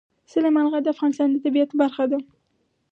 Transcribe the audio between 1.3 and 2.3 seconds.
د طبیعت برخه ده.